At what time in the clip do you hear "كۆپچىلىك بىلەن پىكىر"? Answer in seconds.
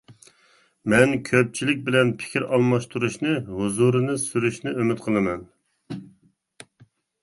1.27-2.47